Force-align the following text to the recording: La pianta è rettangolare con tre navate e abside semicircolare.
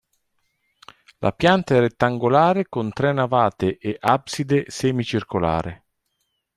La 1.19 1.31
pianta 1.31 1.75
è 1.75 1.79
rettangolare 1.79 2.67
con 2.67 2.91
tre 2.91 3.13
navate 3.13 3.77
e 3.77 3.97
abside 3.99 4.65
semicircolare. 4.67 5.83